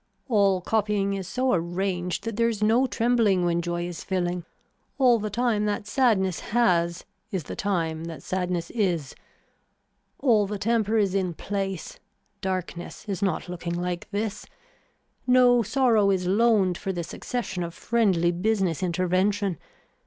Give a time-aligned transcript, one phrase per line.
[0.29, 4.45] All copying is so arranged that there is no trembling when joy is filling.
[4.97, 9.13] All the time that sadness has is the time that sadness is.
[10.17, 11.99] All the temper is in place,
[12.41, 14.47] darkness is not looking like this.
[15.27, 19.59] No sorrow is loaned for the succession of friendly business intervention.